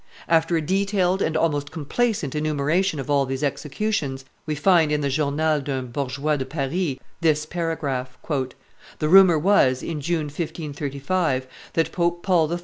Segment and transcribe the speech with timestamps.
[0.27, 5.09] After a detailed and almost complacent enumeration of all these executions, we find in the
[5.09, 8.17] Journal d'un Bourgeois de Paris this paragraph:
[8.97, 12.59] "The rumor was, in June, 1535, that Pope Paul III.